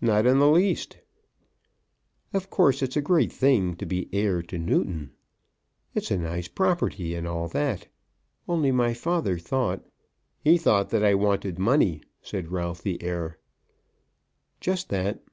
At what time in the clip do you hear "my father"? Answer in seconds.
8.70-9.36